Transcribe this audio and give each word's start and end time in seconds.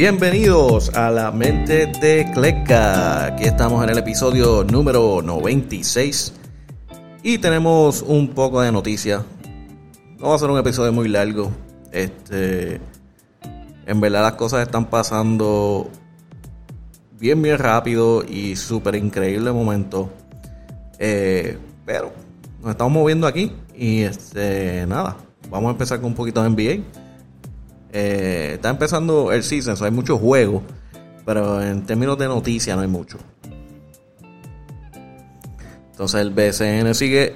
Bienvenidos 0.00 0.88
a 0.96 1.10
la 1.10 1.30
mente 1.30 1.84
de 1.84 2.26
Cleca. 2.32 3.26
Aquí 3.26 3.44
estamos 3.44 3.84
en 3.84 3.90
el 3.90 3.98
episodio 3.98 4.64
número 4.64 5.20
96 5.20 6.32
y 7.22 7.36
tenemos 7.36 8.00
un 8.00 8.28
poco 8.28 8.62
de 8.62 8.72
noticias. 8.72 9.22
No 10.18 10.30
va 10.30 10.36
a 10.36 10.38
ser 10.38 10.48
un 10.48 10.58
episodio 10.58 10.90
muy 10.90 11.06
largo. 11.06 11.52
Este, 11.92 12.80
en 13.84 14.00
verdad 14.00 14.22
las 14.22 14.32
cosas 14.36 14.62
están 14.62 14.86
pasando 14.86 15.90
bien, 17.18 17.42
bien 17.42 17.58
rápido 17.58 18.24
y 18.26 18.56
súper 18.56 18.94
increíble 18.94 19.52
momento. 19.52 20.10
Eh, 20.98 21.58
pero 21.84 22.10
nos 22.62 22.70
estamos 22.70 22.94
moviendo 22.94 23.26
aquí 23.26 23.52
y 23.76 24.00
este, 24.00 24.86
nada, 24.86 25.18
vamos 25.50 25.68
a 25.68 25.72
empezar 25.72 25.98
con 26.00 26.06
un 26.06 26.14
poquito 26.14 26.42
de 26.42 26.48
NBA. 26.48 27.09
Eh, 27.92 28.52
está 28.54 28.70
empezando 28.70 29.32
el 29.32 29.42
season, 29.42 29.76
hay 29.82 29.90
muchos 29.90 30.20
juegos, 30.20 30.62
pero 31.24 31.62
en 31.62 31.84
términos 31.84 32.16
de 32.18 32.26
noticias 32.26 32.76
no 32.76 32.82
hay 32.82 32.88
mucho. 32.88 33.18
Entonces 35.90 36.20
el 36.20 36.30
BCN 36.30 36.94
sigue 36.94 37.34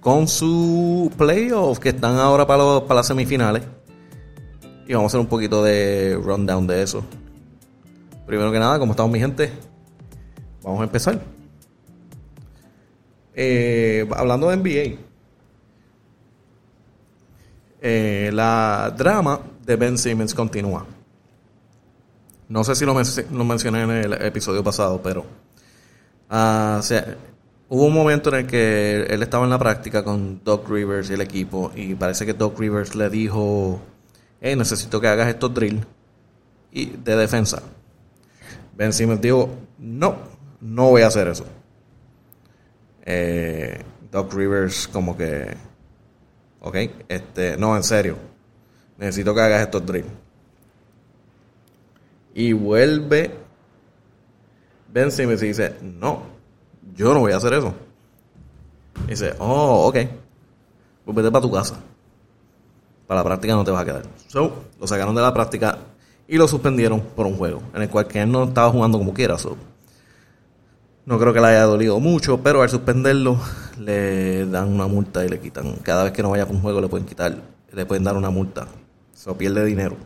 con 0.00 0.28
su 0.28 1.12
playoff 1.18 1.78
que 1.78 1.90
están 1.90 2.16
ahora 2.18 2.46
para, 2.46 2.80
para 2.80 2.94
las 2.94 3.06
semifinales. 3.06 3.62
Y 4.86 4.94
vamos 4.94 5.04
a 5.04 5.08
hacer 5.08 5.20
un 5.20 5.26
poquito 5.26 5.62
de 5.62 6.18
rundown 6.22 6.66
de 6.66 6.82
eso. 6.82 7.04
Primero 8.26 8.50
que 8.50 8.58
nada, 8.58 8.78
¿cómo 8.78 8.92
estamos 8.92 9.12
mi 9.12 9.18
gente? 9.18 9.52
Vamos 10.62 10.80
a 10.80 10.84
empezar. 10.84 11.20
Eh, 13.34 14.08
hablando 14.16 14.48
de 14.48 14.56
NBA. 14.56 15.07
Eh, 17.80 18.30
la 18.32 18.92
drama 18.96 19.40
de 19.64 19.76
Ben 19.76 19.96
Simmons 19.96 20.34
continúa. 20.34 20.84
No 22.48 22.64
sé 22.64 22.74
si 22.74 22.84
lo, 22.86 22.94
mencioné 22.94 23.82
en 23.82 23.90
el 23.90 24.12
episodio 24.14 24.64
pasado, 24.64 25.00
pero 25.02 25.20
uh, 26.30 26.80
hubo 27.68 27.84
un 27.84 27.92
momento 27.92 28.30
en 28.30 28.36
el 28.36 28.46
que 28.46 29.02
él 29.02 29.22
estaba 29.22 29.44
en 29.44 29.50
la 29.50 29.58
práctica 29.58 30.02
con 30.02 30.42
Doc 30.42 30.68
Rivers 30.68 31.10
y 31.10 31.12
el 31.12 31.20
equipo 31.20 31.70
y 31.76 31.94
parece 31.94 32.24
que 32.24 32.32
Doc 32.32 32.58
Rivers 32.58 32.94
le 32.94 33.10
dijo, 33.10 33.80
hey, 34.40 34.56
necesito 34.56 34.98
que 34.98 35.08
hagas 35.08 35.28
estos 35.28 35.52
drills 35.52 35.86
y 36.72 36.86
de 36.86 37.16
defensa. 37.16 37.62
Ben 38.74 38.94
Simmons 38.94 39.20
dijo, 39.20 39.50
no, 39.78 40.16
no 40.62 40.88
voy 40.88 41.02
a 41.02 41.08
hacer 41.08 41.28
eso. 41.28 41.44
Eh, 43.04 43.82
Doc 44.10 44.32
Rivers 44.32 44.88
como 44.88 45.16
que 45.16 45.54
¿Ok? 46.60 46.76
Este, 47.08 47.56
no, 47.56 47.76
en 47.76 47.82
serio. 47.82 48.16
Necesito 48.96 49.34
que 49.34 49.40
hagas 49.40 49.62
estos 49.62 49.84
drills. 49.86 50.08
Y 52.34 52.52
vuelve 52.52 53.34
Ben 54.92 55.10
Simmons 55.10 55.42
y 55.42 55.48
dice, 55.48 55.76
no, 55.82 56.22
yo 56.94 57.12
no 57.14 57.20
voy 57.20 57.32
a 57.32 57.36
hacer 57.36 57.52
eso. 57.54 57.74
dice, 59.06 59.34
oh, 59.38 59.88
ok. 59.88 59.96
Pues 61.04 61.16
vete 61.16 61.30
para 61.30 61.42
tu 61.42 61.50
casa. 61.50 61.80
Para 63.06 63.20
la 63.20 63.24
práctica 63.24 63.54
no 63.54 63.64
te 63.64 63.70
vas 63.70 63.82
a 63.82 63.84
quedar. 63.84 64.02
So, 64.26 64.64
lo 64.78 64.86
sacaron 64.86 65.14
de 65.14 65.22
la 65.22 65.32
práctica 65.32 65.78
y 66.26 66.36
lo 66.36 66.46
suspendieron 66.46 67.00
por 67.00 67.26
un 67.26 67.36
juego 67.36 67.62
en 67.74 67.82
el 67.82 67.88
cual 67.88 68.06
que 68.06 68.20
él 68.20 68.30
no 68.30 68.44
estaba 68.44 68.70
jugando 68.70 68.98
como 68.98 69.14
quiera. 69.14 69.38
So, 69.38 69.56
no 71.08 71.18
creo 71.18 71.32
que 71.32 71.40
le 71.40 71.46
haya 71.46 71.62
dolido 71.62 71.98
mucho, 72.00 72.42
pero 72.42 72.60
al 72.60 72.68
suspenderlo 72.68 73.40
le 73.78 74.44
dan 74.44 74.68
una 74.68 74.86
multa 74.86 75.24
y 75.24 75.30
le 75.30 75.40
quitan. 75.40 75.76
Cada 75.76 76.04
vez 76.04 76.12
que 76.12 76.22
no 76.22 76.28
vaya 76.28 76.42
a 76.42 76.46
un 76.46 76.60
juego 76.60 76.82
le 76.82 76.88
pueden 76.88 77.06
quitar, 77.06 77.34
le 77.72 77.86
pueden 77.86 78.04
dar 78.04 78.14
una 78.14 78.28
multa. 78.28 78.68
Se 79.14 79.32
pierde 79.32 79.64
dinero. 79.64 79.96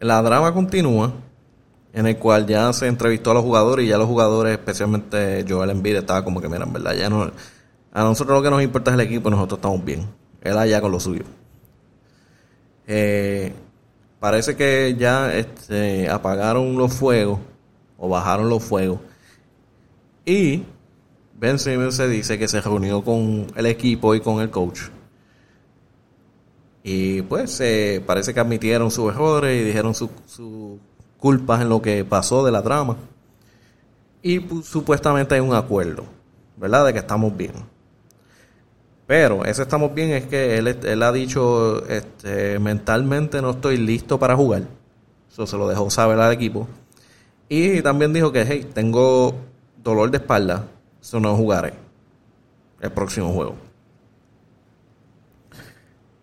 La 0.00 0.20
drama 0.22 0.52
continúa, 0.52 1.12
en 1.92 2.08
el 2.08 2.18
cual 2.18 2.48
ya 2.48 2.72
se 2.72 2.88
entrevistó 2.88 3.30
a 3.30 3.34
los 3.34 3.44
jugadores 3.44 3.86
y 3.86 3.88
ya 3.88 3.96
los 3.96 4.08
jugadores, 4.08 4.54
especialmente 4.54 5.44
Joel 5.48 5.70
Embiid, 5.70 5.98
estaba 5.98 6.24
como 6.24 6.40
que, 6.40 6.48
mira, 6.48 6.64
en 6.64 6.72
verdad, 6.72 6.94
ya 6.94 7.08
no... 7.08 7.30
A 7.92 8.02
nosotros 8.02 8.36
lo 8.36 8.42
que 8.42 8.50
nos 8.50 8.60
importa 8.60 8.90
es 8.90 8.94
el 8.94 9.02
equipo 9.02 9.30
nosotros 9.30 9.58
estamos 9.58 9.84
bien. 9.84 10.08
Él 10.40 10.58
allá 10.58 10.80
con 10.80 10.90
lo 10.90 10.98
suyo. 10.98 11.22
Eh, 12.88 13.52
parece 14.22 14.54
que 14.54 14.94
ya 14.96 15.34
este, 15.34 16.08
apagaron 16.08 16.78
los 16.78 16.94
fuegos 16.94 17.40
o 17.98 18.08
bajaron 18.08 18.48
los 18.48 18.62
fuegos. 18.62 19.00
Y 20.24 20.62
Ben 21.34 21.58
Simmons 21.58 21.96
se 21.96 22.06
dice 22.06 22.38
que 22.38 22.46
se 22.46 22.60
reunió 22.60 23.02
con 23.02 23.48
el 23.56 23.66
equipo 23.66 24.14
y 24.14 24.20
con 24.20 24.40
el 24.40 24.48
coach. 24.48 24.82
Y 26.84 27.22
pues 27.22 27.60
parece 28.06 28.32
que 28.32 28.38
admitieron 28.38 28.92
sus 28.92 29.12
errores 29.12 29.60
y 29.60 29.64
dijeron 29.64 29.92
sus 29.92 30.10
culpas 31.18 31.60
en 31.60 31.68
lo 31.68 31.82
que 31.82 32.04
pasó 32.04 32.44
de 32.44 32.52
la 32.52 32.62
trama. 32.62 32.96
Y 34.22 34.38
pues, 34.38 34.66
supuestamente 34.66 35.34
hay 35.34 35.40
un 35.40 35.52
acuerdo, 35.52 36.04
¿verdad? 36.56 36.86
De 36.86 36.92
que 36.92 37.00
estamos 37.00 37.36
bien. 37.36 37.71
Pero 39.12 39.44
ese 39.44 39.60
estamos 39.60 39.92
bien 39.94 40.12
es 40.12 40.24
que 40.24 40.56
él, 40.56 41.02
ha 41.02 41.12
dicho 41.12 41.86
este, 41.86 42.58
mentalmente 42.58 43.42
no 43.42 43.50
estoy 43.50 43.76
listo 43.76 44.18
para 44.18 44.34
jugar. 44.34 44.62
Eso 45.30 45.46
se 45.46 45.54
lo 45.58 45.68
dejó 45.68 45.90
saber 45.90 46.18
al 46.18 46.32
equipo. 46.32 46.66
Y 47.46 47.82
también 47.82 48.14
dijo 48.14 48.32
que, 48.32 48.46
hey, 48.48 48.70
tengo 48.72 49.34
dolor 49.84 50.10
de 50.10 50.16
espalda, 50.16 50.64
eso 50.98 51.20
no 51.20 51.36
jugaré 51.36 51.74
el 52.80 52.90
próximo 52.90 53.30
juego. 53.34 53.54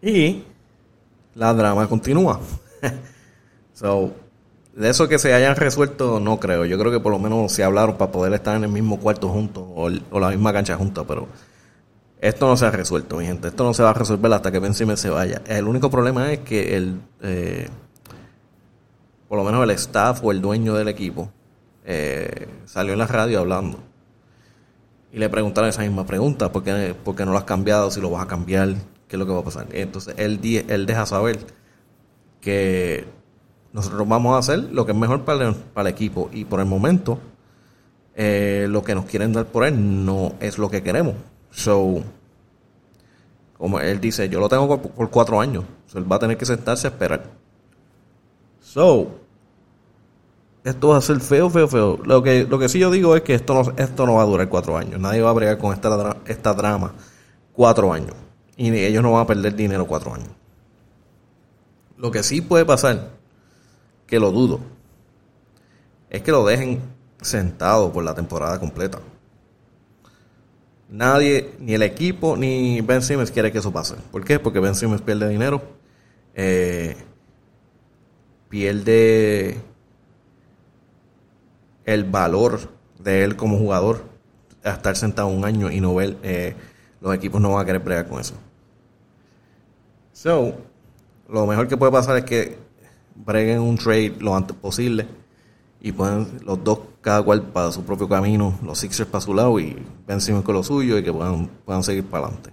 Y 0.01 0.41
la 1.35 1.53
drama 1.53 1.87
continúa. 1.87 2.39
so, 3.75 4.13
de 4.73 4.89
eso 4.89 5.07
que 5.07 5.19
se 5.19 5.35
hayan 5.35 5.55
resuelto, 5.55 6.19
no 6.19 6.39
creo. 6.39 6.65
Yo 6.65 6.79
creo 6.79 6.91
que 6.91 6.99
por 6.99 7.11
lo 7.11 7.19
menos 7.19 7.51
se 7.51 7.63
hablaron 7.63 7.97
para 7.97 8.11
poder 8.11 8.33
estar 8.33 8.57
en 8.57 8.63
el 8.63 8.71
mismo 8.71 8.99
cuarto 8.99 9.29
juntos 9.29 9.63
o, 9.75 9.91
o 10.09 10.19
la 10.19 10.29
misma 10.29 10.51
cancha 10.51 10.75
juntos, 10.75 11.05
pero 11.07 11.27
esto 12.21 12.47
no 12.47 12.57
se 12.57 12.65
ha 12.65 12.71
resuelto, 12.71 13.17
mi 13.17 13.25
gente. 13.25 13.47
Esto 13.47 13.63
no 13.63 13.73
se 13.73 13.81
va 13.81 13.91
a 13.91 13.93
resolver 13.93 14.31
hasta 14.33 14.51
que 14.51 14.59
Ben 14.59 14.73
Simmons 14.73 14.99
se 14.99 15.09
vaya. 15.09 15.41
El 15.47 15.67
único 15.67 15.89
problema 15.89 16.31
es 16.33 16.39
que 16.39 16.75
el, 16.75 16.99
eh, 17.21 17.69
por 19.27 19.37
lo 19.37 19.43
menos 19.45 19.63
el 19.63 19.69
staff 19.71 20.21
o 20.23 20.31
el 20.31 20.41
dueño 20.41 20.73
del 20.73 20.89
equipo 20.89 21.31
eh, 21.85 22.47
salió 22.65 22.93
en 22.93 22.99
la 22.99 23.07
radio 23.07 23.39
hablando. 23.39 23.79
Y 25.13 25.17
le 25.19 25.29
preguntaron 25.29 25.69
esa 25.69 25.81
misma 25.81 26.05
pregunta, 26.05 26.51
¿por 26.51 26.63
qué, 26.63 26.93
no 27.25 27.31
lo 27.31 27.37
has 27.37 27.45
cambiado? 27.45 27.89
Si 27.89 28.01
lo 28.01 28.09
vas 28.09 28.23
a 28.23 28.27
cambiar, 28.27 28.75
¿qué 29.07 29.15
es 29.15 29.19
lo 29.19 29.25
que 29.25 29.31
va 29.31 29.39
a 29.39 29.43
pasar? 29.43 29.67
Entonces 29.71 30.13
él, 30.17 30.39
él 30.67 30.85
deja 30.85 31.05
saber 31.05 31.39
que 32.41 33.05
nosotros 33.71 34.07
vamos 34.07 34.35
a 34.35 34.39
hacer 34.39 34.59
lo 34.71 34.85
que 34.85 34.91
es 34.91 34.97
mejor 34.97 35.23
para 35.23 35.47
el, 35.47 35.87
equipo. 35.87 36.29
Y 36.33 36.45
por 36.45 36.59
el 36.59 36.65
momento, 36.65 37.17
eh, 38.15 38.67
lo 38.69 38.83
que 38.83 38.93
nos 38.93 39.05
quieren 39.05 39.31
dar 39.31 39.45
por 39.45 39.65
él 39.65 40.05
no 40.05 40.33
es 40.41 40.57
lo 40.57 40.69
que 40.69 40.83
queremos. 40.83 41.15
So, 41.51 42.03
como 43.57 43.79
él 43.79 43.99
dice, 43.99 44.29
yo 44.29 44.39
lo 44.39 44.49
tengo 44.49 44.81
por, 44.81 45.09
cuatro 45.09 45.41
años. 45.41 45.65
él 45.93 46.09
va 46.09 46.15
a 46.17 46.19
tener 46.19 46.37
que 46.37 46.45
sentarse 46.45 46.87
a 46.87 46.91
esperar. 46.91 47.23
So, 48.61 49.07
esto 50.63 50.89
va 50.89 50.97
a 50.97 51.01
ser 51.01 51.19
feo, 51.19 51.49
feo, 51.49 51.67
feo. 51.67 51.99
Lo 52.03 52.21
que, 52.21 52.45
lo 52.45 52.59
que 52.59 52.69
sí 52.69 52.79
yo 52.79 52.91
digo 52.91 53.15
es 53.15 53.23
que 53.23 53.33
esto 53.33 53.53
no, 53.53 53.73
esto 53.77 54.05
no 54.05 54.15
va 54.15 54.23
a 54.23 54.25
durar 54.25 54.47
cuatro 54.49 54.77
años. 54.77 54.99
Nadie 54.99 55.21
va 55.21 55.29
a 55.29 55.33
bregar 55.33 55.57
con 55.57 55.73
esta, 55.73 56.17
esta 56.25 56.53
drama 56.53 56.93
cuatro 57.53 57.91
años. 57.91 58.15
Y 58.55 58.71
ellos 58.71 59.01
no 59.03 59.13
van 59.13 59.23
a 59.23 59.27
perder 59.27 59.55
dinero 59.55 59.87
cuatro 59.87 60.13
años. 60.13 60.29
Lo 61.97 62.11
que 62.11 62.23
sí 62.23 62.41
puede 62.41 62.65
pasar, 62.65 63.09
que 64.07 64.19
lo 64.19 64.31
dudo, 64.31 64.59
es 66.09 66.21
que 66.21 66.31
lo 66.31 66.45
dejen 66.45 66.81
sentado 67.21 67.91
por 67.91 68.03
la 68.03 68.15
temporada 68.15 68.59
completa. 68.59 68.99
Nadie, 70.89 71.51
ni 71.59 71.75
el 71.75 71.83
equipo, 71.83 72.35
ni 72.35 72.81
Ben 72.81 73.03
Simmons 73.03 73.29
quiere 73.29 73.51
que 73.51 73.59
eso 73.59 73.71
pase. 73.71 73.95
¿Por 74.11 74.25
qué? 74.25 74.39
Porque 74.39 74.59
Ben 74.59 74.73
Simmons 74.73 75.03
pierde 75.03 75.29
dinero, 75.29 75.61
eh, 76.33 76.95
pierde 78.49 79.57
el 81.85 82.03
valor 82.05 82.59
de 82.97 83.23
él 83.23 83.35
como 83.35 83.59
jugador 83.59 84.03
a 84.63 84.71
estar 84.71 84.95
sentado 84.97 85.27
un 85.27 85.45
año 85.45 85.69
y 85.71 85.79
no 85.79 85.93
ver, 85.93 86.17
eh, 86.23 86.55
los 87.01 87.13
equipos 87.13 87.39
no 87.39 87.53
van 87.53 87.61
a 87.61 87.65
querer 87.65 87.81
bregar 87.81 88.07
con 88.07 88.19
eso. 88.19 88.33
So, 90.11 90.55
lo 91.29 91.45
mejor 91.45 91.67
que 91.67 91.77
puede 91.77 91.91
pasar 91.91 92.17
es 92.17 92.23
que 92.23 92.57
breguen 93.15 93.59
un 93.59 93.77
trade 93.77 94.15
lo 94.19 94.35
antes 94.35 94.57
posible 94.57 95.05
y 95.81 95.91
pueden 95.91 96.41
los 96.45 96.63
dos 96.63 96.79
cada 97.01 97.23
cual 97.23 97.41
para 97.41 97.71
su 97.71 97.83
propio 97.83 98.09
camino, 98.09 98.59
los 98.63 98.79
Sixers 98.79 99.09
para 99.09 99.21
su 99.21 99.33
lado 99.33 99.59
y 99.59 99.77
Ben 100.05 100.19
con 100.41 100.55
lo 100.55 100.63
suyo 100.63 100.97
y 100.97 101.03
que 101.03 101.13
puedan, 101.13 101.47
puedan 101.65 101.83
seguir 101.83 102.05
para 102.05 102.25
adelante. 102.25 102.51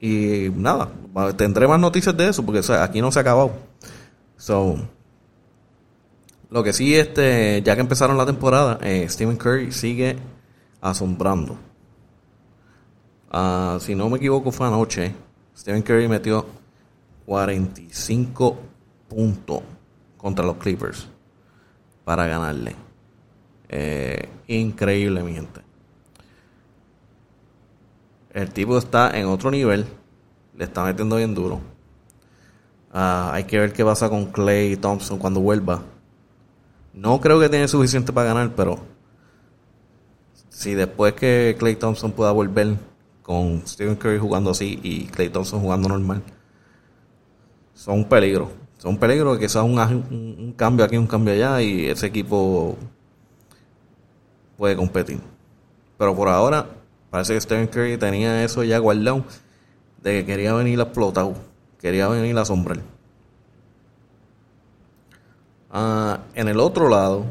Y 0.00 0.50
nada, 0.54 0.90
tendré 1.36 1.66
más 1.66 1.80
noticias 1.80 2.16
de 2.16 2.28
eso 2.28 2.44
porque 2.44 2.60
aquí 2.74 3.00
no 3.00 3.10
se 3.10 3.18
ha 3.18 3.22
acabado. 3.22 3.52
So, 4.36 4.76
lo 6.50 6.62
que 6.62 6.72
sí, 6.72 6.94
este, 6.94 7.62
ya 7.62 7.74
que 7.74 7.80
empezaron 7.80 8.16
la 8.16 8.26
temporada, 8.26 8.78
eh, 8.82 9.06
Stephen 9.08 9.36
Curry 9.36 9.72
sigue 9.72 10.16
asombrando. 10.80 11.56
Ah, 13.30 13.78
si 13.80 13.94
no 13.94 14.08
me 14.08 14.18
equivoco, 14.18 14.52
fue 14.52 14.66
anoche. 14.66 15.14
Stephen 15.56 15.82
Curry 15.82 16.06
metió 16.08 16.46
45 17.26 18.56
puntos 19.08 19.62
contra 20.18 20.44
los 20.44 20.56
Clippers 20.58 21.08
para 22.04 22.26
ganarle. 22.26 22.76
Eh, 23.70 24.28
increíble, 24.48 25.22
mi 25.22 25.32
gente. 25.32 25.62
El 28.32 28.50
tipo 28.50 28.76
está 28.76 29.18
en 29.18 29.26
otro 29.26 29.50
nivel. 29.50 29.86
Le 30.54 30.64
está 30.64 30.84
metiendo 30.84 31.16
bien 31.16 31.34
duro. 31.34 31.60
Ah, 32.92 33.30
hay 33.32 33.44
que 33.44 33.58
ver 33.58 33.72
qué 33.72 33.84
pasa 33.84 34.08
con 34.08 34.26
Clay 34.26 34.76
Thompson 34.76 35.18
cuando 35.18 35.40
vuelva. 35.40 35.82
No 36.92 37.20
creo 37.20 37.38
que 37.38 37.48
tiene 37.48 37.68
suficiente 37.68 38.12
para 38.12 38.28
ganar, 38.28 38.54
pero 38.54 38.78
si 40.48 40.74
después 40.74 41.12
que 41.12 41.56
Clay 41.58 41.76
Thompson 41.76 42.10
pueda 42.12 42.32
volver 42.32 42.76
con 43.22 43.62
Stephen 43.66 43.96
Curry 43.96 44.18
jugando 44.18 44.50
así 44.50 44.80
y 44.82 45.06
Clay 45.06 45.28
Thompson 45.28 45.60
jugando 45.60 45.88
normal, 45.88 46.22
son 47.74 47.98
un 47.98 48.08
peligro. 48.08 48.50
Son 48.78 48.92
un 48.92 48.98
peligro 48.98 49.36
que 49.38 49.48
sea 49.48 49.64
un, 49.64 49.78
un, 49.78 50.54
cambio 50.56 50.84
aquí, 50.84 50.96
un 50.96 51.06
cambio 51.06 51.34
allá 51.34 51.60
y 51.60 51.86
ese 51.86 52.06
equipo 52.06 52.76
puede 54.56 54.76
competir. 54.76 55.20
Pero 55.98 56.14
por 56.14 56.28
ahora, 56.28 56.66
parece 57.10 57.34
que 57.34 57.40
Stephen 57.40 57.66
Curry 57.66 57.98
tenía 57.98 58.44
eso 58.44 58.62
ya 58.62 58.78
guardado 58.78 59.24
de 60.00 60.12
que 60.12 60.26
quería 60.26 60.52
venir 60.52 60.78
a 60.78 60.84
explotar, 60.84 61.26
quería 61.80 62.06
venir 62.06 62.38
a 62.38 62.44
sombrar. 62.44 62.80
Ah, 65.70 66.20
en 66.34 66.46
el 66.46 66.60
otro 66.60 66.88
lado 66.88 67.26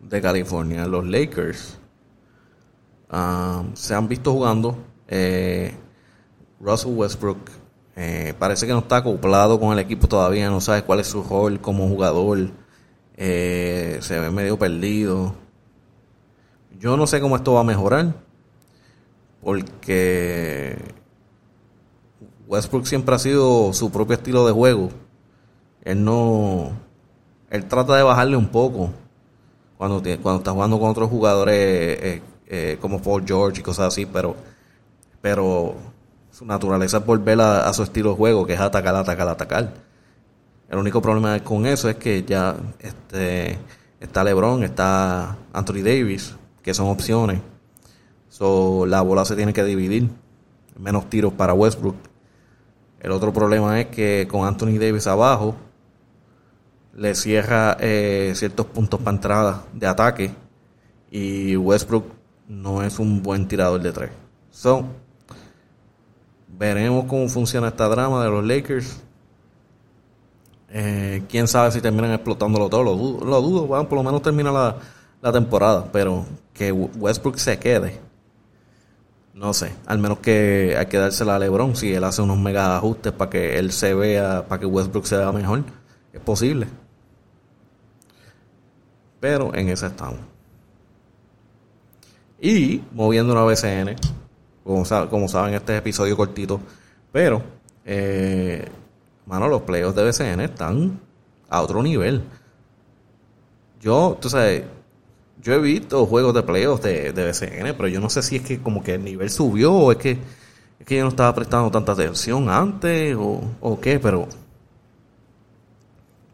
de 0.00 0.22
California, 0.22 0.86
los 0.86 1.04
Lakers 1.04 1.76
ah, 3.10 3.64
se 3.74 3.94
han 3.94 4.06
visto 4.06 4.32
jugando. 4.32 4.76
Eh, 5.08 5.74
Russell 6.60 6.92
Westbrook 6.94 7.61
eh, 7.96 8.34
parece 8.38 8.66
que 8.66 8.72
no 8.72 8.80
está 8.80 8.98
acoplado 8.98 9.60
con 9.60 9.72
el 9.72 9.78
equipo 9.78 10.08
todavía, 10.08 10.48
no 10.50 10.60
sabe 10.60 10.82
cuál 10.82 11.00
es 11.00 11.08
su 11.08 11.22
rol 11.22 11.60
como 11.60 11.88
jugador. 11.88 12.50
Eh, 13.16 13.98
se 14.00 14.18
ve 14.18 14.30
medio 14.30 14.58
perdido. 14.58 15.34
Yo 16.78 16.96
no 16.96 17.06
sé 17.06 17.20
cómo 17.20 17.36
esto 17.36 17.54
va 17.54 17.60
a 17.60 17.64
mejorar. 17.64 18.14
Porque 19.42 20.78
Westbrook 22.46 22.86
siempre 22.86 23.14
ha 23.14 23.18
sido 23.18 23.72
su 23.72 23.90
propio 23.90 24.14
estilo 24.14 24.46
de 24.46 24.52
juego. 24.52 24.90
Él 25.84 26.04
no. 26.04 26.72
Él 27.50 27.66
trata 27.66 27.96
de 27.96 28.02
bajarle 28.02 28.36
un 28.36 28.48
poco 28.48 28.90
cuando, 29.76 30.00
cuando 30.22 30.38
está 30.38 30.52
jugando 30.52 30.78
con 30.78 30.90
otros 30.90 31.10
jugadores 31.10 31.54
eh, 31.56 32.22
eh, 32.46 32.78
como 32.80 33.02
Paul 33.02 33.24
George 33.26 33.60
y 33.60 33.62
cosas 33.62 33.88
así, 33.88 34.06
pero, 34.06 34.36
pero 35.20 35.74
su 36.32 36.46
naturaleza 36.46 36.96
es 36.96 37.06
volver 37.06 37.40
a, 37.42 37.72
su 37.74 37.82
estilo 37.82 38.10
de 38.10 38.16
juego, 38.16 38.46
que 38.46 38.54
es 38.54 38.60
atacar, 38.60 38.96
atacar, 38.96 39.28
atacar. 39.28 39.74
El 40.68 40.78
único 40.78 41.02
problema 41.02 41.38
con 41.40 41.66
eso 41.66 41.90
es 41.90 41.96
que 41.96 42.24
ya 42.24 42.56
este, 42.80 43.58
está 44.00 44.24
LeBron, 44.24 44.64
está 44.64 45.36
Anthony 45.52 45.82
Davis, 45.84 46.34
que 46.62 46.72
son 46.72 46.88
opciones. 46.88 47.40
So, 48.30 48.86
la 48.86 49.02
bola 49.02 49.26
se 49.26 49.36
tiene 49.36 49.52
que 49.52 49.62
dividir. 49.62 50.08
Menos 50.78 51.10
tiros 51.10 51.34
para 51.34 51.52
Westbrook. 51.52 51.96
El 52.98 53.10
otro 53.12 53.30
problema 53.30 53.78
es 53.78 53.88
que 53.88 54.26
con 54.30 54.46
Anthony 54.46 54.78
Davis 54.78 55.06
abajo, 55.06 55.54
le 56.94 57.14
cierra 57.14 57.76
eh, 57.78 58.32
ciertos 58.34 58.64
puntos 58.66 59.00
para 59.00 59.16
entrada 59.16 59.64
de 59.74 59.86
ataque. 59.86 60.34
Y 61.10 61.56
Westbrook 61.56 62.06
no 62.48 62.82
es 62.82 62.98
un 62.98 63.22
buen 63.22 63.46
tirador 63.46 63.82
de 63.82 63.92
tres. 63.92 64.10
So, 64.50 64.86
veremos 66.58 67.06
cómo 67.06 67.28
funciona 67.28 67.68
esta 67.68 67.88
drama 67.88 68.24
de 68.24 68.30
los 68.30 68.44
Lakers. 68.44 69.00
Eh, 70.70 71.22
quién 71.28 71.48
sabe 71.48 71.70
si 71.70 71.80
terminan 71.80 72.12
explotándolo 72.12 72.68
todo. 72.68 72.82
Lo 72.82 72.96
dudo, 72.96 73.24
lo 73.24 73.42
dudo 73.42 73.66
por 73.88 73.98
lo 73.98 74.02
menos 74.02 74.22
termina 74.22 74.50
la, 74.50 74.76
la 75.20 75.32
temporada. 75.32 75.88
Pero 75.92 76.24
que 76.54 76.72
Westbrook 76.72 77.38
se 77.38 77.58
quede 77.58 78.00
no 79.34 79.54
sé, 79.54 79.72
al 79.86 79.98
menos 79.98 80.18
que 80.18 80.76
hay 80.78 80.86
que 80.86 80.98
dársela 80.98 81.36
a 81.36 81.38
LeBron 81.38 81.74
si 81.74 81.92
él 81.92 82.04
hace 82.04 82.22
unos 82.22 82.38
mega 82.38 82.76
ajustes 82.76 83.12
para 83.12 83.30
que 83.30 83.58
él 83.58 83.72
se 83.72 83.94
vea, 83.94 84.46
para 84.46 84.60
que 84.60 84.66
Westbrook 84.66 85.06
se 85.06 85.16
vea 85.16 85.32
mejor. 85.32 85.64
Es 86.12 86.20
posible. 86.20 86.68
Pero 89.20 89.54
en 89.54 89.68
ese 89.68 89.86
estamos. 89.86 90.20
Y 92.40 92.82
moviendo 92.92 93.32
una 93.32 93.44
BCN, 93.44 93.96
como, 94.64 94.84
como 95.10 95.28
saben, 95.28 95.54
este 95.54 95.74
es 95.74 95.78
episodio 95.78 96.16
cortito. 96.16 96.60
Pero, 97.10 97.42
eh, 97.84 98.66
mano, 99.26 99.48
los 99.48 99.62
playoffs 99.62 99.96
de 99.96 100.04
BCN 100.04 100.40
están 100.40 101.00
a 101.48 101.60
otro 101.60 101.82
nivel. 101.82 102.22
Yo, 103.80 104.16
tú 104.20 104.30
sabes, 104.30 104.64
yo 105.42 105.54
he 105.54 105.58
visto 105.58 106.06
juegos 106.06 106.34
de 106.34 106.42
playoffs 106.42 106.82
de, 106.82 107.12
de 107.12 107.26
BCN, 107.26 107.74
pero 107.76 107.88
yo 107.88 108.00
no 108.00 108.08
sé 108.08 108.22
si 108.22 108.36
es 108.36 108.42
que 108.42 108.60
como 108.60 108.82
que 108.82 108.94
el 108.94 109.04
nivel 109.04 109.28
subió 109.28 109.72
o 109.72 109.92
es 109.92 109.98
que, 109.98 110.12
es 110.78 110.86
que 110.86 110.96
yo 110.96 111.02
no 111.02 111.08
estaba 111.08 111.34
prestando 111.34 111.70
tanta 111.70 111.92
atención 111.92 112.48
antes 112.48 113.16
o, 113.16 113.40
o 113.60 113.80
qué, 113.80 113.98
pero... 113.98 114.28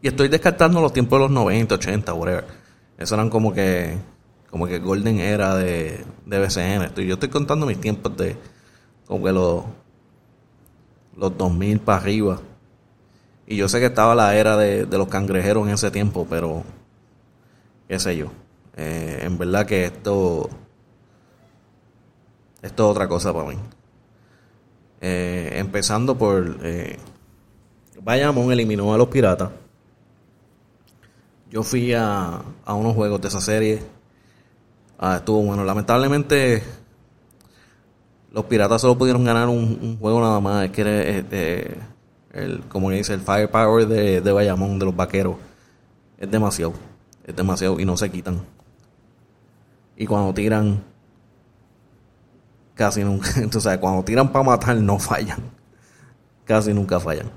Y 0.01 0.07
estoy 0.07 0.29
descartando 0.29 0.79
los 0.79 0.93
tiempos 0.93 1.19
de 1.19 1.23
los 1.23 1.31
90, 1.31 1.75
80, 1.75 2.13
whatever. 2.13 2.45
Eso 2.97 3.15
eran 3.15 3.29
como 3.29 3.51
que 3.51 3.97
como 4.49 4.67
que 4.67 4.79
Golden 4.79 5.19
era 5.19 5.55
de, 5.55 6.03
de 6.25 6.39
BCN. 6.39 6.83
Estoy, 6.83 7.07
yo 7.07 7.15
estoy 7.15 7.29
contando 7.29 7.65
mis 7.65 7.79
tiempos 7.79 8.15
de 8.17 8.35
como 9.05 9.23
que 9.23 9.31
los, 9.31 9.63
los 11.15 11.37
2000 11.37 11.79
para 11.79 11.99
arriba. 11.99 12.39
Y 13.47 13.57
yo 13.57 13.67
sé 13.67 13.79
que 13.79 13.87
estaba 13.87 14.15
la 14.15 14.35
era 14.35 14.57
de, 14.57 14.85
de 14.85 14.97
los 14.97 15.07
cangrejeros 15.07 15.67
en 15.67 15.73
ese 15.73 15.91
tiempo, 15.91 16.27
pero 16.29 16.63
qué 17.87 17.99
sé 17.99 18.15
yo. 18.17 18.31
Eh, 18.77 19.19
en 19.23 19.37
verdad 19.37 19.65
que 19.65 19.85
esto, 19.85 20.49
esto 22.61 22.85
es 22.85 22.91
otra 22.91 23.07
cosa 23.07 23.33
para 23.33 23.49
mí. 23.49 23.55
Eh, 25.01 25.53
empezando 25.55 26.17
por 26.17 26.57
eh, 26.61 26.97
Bayamón 28.01 28.51
eliminó 28.51 28.93
a 28.93 28.97
los 28.97 29.07
piratas. 29.07 29.49
Yo 31.49 31.63
fui 31.63 31.93
a, 31.93 32.41
a 32.65 32.73
unos 32.73 32.95
juegos 32.95 33.19
de 33.21 33.27
esa 33.27 33.41
serie. 33.41 33.81
Ah, 34.99 35.15
estuvo 35.15 35.41
bueno. 35.43 35.63
Lamentablemente 35.63 36.61
los 38.31 38.45
piratas 38.45 38.81
solo 38.81 38.97
pudieron 38.97 39.23
ganar 39.23 39.47
un, 39.47 39.97
juego 39.97 40.19
nada 40.19 40.41
más. 40.41 40.65
Es 40.65 40.71
que 40.71 40.83
eh, 40.85 41.77
el, 42.33 42.59
como 42.67 42.89
dice, 42.91 43.13
el 43.13 43.21
firepower 43.21 43.87
de, 43.87 44.19
de 44.19 44.31
Bayamón, 44.31 44.77
de 44.77 44.85
los 44.85 44.95
vaqueros, 44.95 45.37
es 46.17 46.29
demasiado. 46.29 46.73
Es 47.25 47.33
demasiado 47.33 47.79
y 47.79 47.85
no 47.85 47.95
se 47.95 48.11
quitan. 48.11 48.41
Y 49.95 50.05
cuando 50.05 50.33
tiran, 50.33 50.83
casi 52.75 53.03
nunca, 53.03 53.29
entonces 53.37 53.77
cuando 53.77 54.03
tiran 54.03 54.31
para 54.31 54.43
matar 54.43 54.75
no 54.75 54.99
fallan. 54.99 55.39
Casi 56.43 56.73
nunca 56.73 56.99
fallan. 56.99 57.31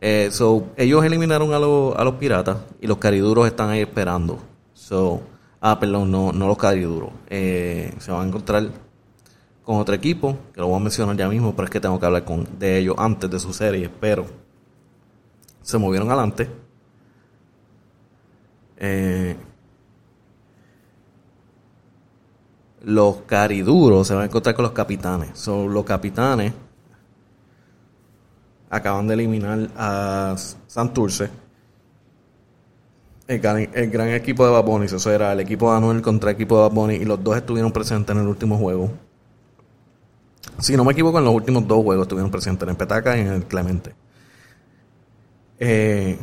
Eh, 0.00 0.28
so, 0.30 0.68
ellos 0.76 1.04
eliminaron 1.04 1.52
a, 1.52 1.56
a 1.56 2.04
los 2.04 2.14
piratas 2.18 2.58
y 2.80 2.86
los 2.86 2.98
cariduros 2.98 3.46
están 3.46 3.70
ahí 3.70 3.80
esperando. 3.80 4.38
So, 4.74 5.22
ah, 5.70 5.78
perdón, 5.80 6.10
no, 6.10 6.32
no 6.32 6.46
los 6.46 6.56
cariduros. 6.58 7.10
Eh, 7.28 7.92
se 7.98 8.12
van 8.12 8.22
a 8.22 8.28
encontrar 8.28 8.70
con 9.64 9.78
otro 9.78 9.94
equipo, 9.94 10.36
que 10.52 10.60
lo 10.60 10.68
voy 10.68 10.76
a 10.76 10.80
mencionar 10.80 11.16
ya 11.16 11.28
mismo, 11.28 11.54
pero 11.54 11.64
es 11.64 11.70
que 11.70 11.80
tengo 11.80 11.98
que 11.98 12.06
hablar 12.06 12.24
con, 12.24 12.46
de 12.58 12.78
ellos 12.78 12.94
antes 12.98 13.30
de 13.30 13.40
su 13.40 13.52
serie, 13.52 13.90
pero 14.00 14.26
se 15.62 15.78
movieron 15.78 16.08
adelante. 16.08 16.48
Eh, 18.76 19.36
los 22.82 23.16
cariduros 23.26 24.06
se 24.06 24.14
van 24.14 24.22
a 24.24 24.26
encontrar 24.26 24.54
con 24.54 24.62
los 24.62 24.72
capitanes. 24.72 25.30
Son 25.38 25.72
los 25.72 25.84
capitanes 25.84 26.52
acaban 28.70 29.06
de 29.06 29.14
eliminar 29.14 29.70
a 29.76 30.36
Santurce. 30.66 31.30
El 33.26 33.40
gran, 33.40 33.68
el 33.72 33.90
gran 33.90 34.08
equipo 34.10 34.46
de 34.46 34.52
Bad 34.52 34.84
eso 34.84 35.10
era 35.10 35.32
el 35.32 35.40
equipo 35.40 35.70
de 35.70 35.78
Anuel 35.78 36.00
contra 36.00 36.30
el 36.30 36.36
equipo 36.36 36.62
de 36.62 36.74
Bad 36.74 36.90
y 36.90 37.04
los 37.04 37.22
dos 37.22 37.36
estuvieron 37.36 37.72
presentes 37.72 38.14
en 38.14 38.22
el 38.22 38.28
último 38.28 38.56
juego. 38.56 38.90
Si 40.58 40.76
no 40.76 40.84
me 40.84 40.92
equivoco, 40.92 41.18
en 41.18 41.24
los 41.24 41.34
últimos 41.34 41.66
dos 41.66 41.82
juegos 41.82 42.04
estuvieron 42.04 42.30
presentes, 42.30 42.62
en 42.62 42.70
el 42.70 42.76
Petaca 42.76 43.16
y 43.16 43.20
en 43.20 43.28
el 43.28 43.44
Clemente. 43.44 43.94
Eh, 45.58 46.18